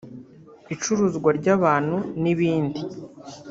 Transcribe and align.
icuruzwa 0.73 1.29
ry’abantu 1.39 1.97
n’ibindi 2.21 2.79